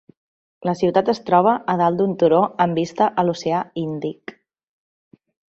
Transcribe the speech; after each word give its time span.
La 0.67 0.73
ciutat 0.79 1.11
es 1.13 1.19
troba 1.27 1.53
a 1.75 1.75
dalt 1.83 2.01
d'un 2.01 2.17
turó 2.23 2.41
amb 2.67 2.81
vista 2.83 3.11
a 3.25 3.29
l'oceà 3.29 3.63
Índic. 3.87 4.35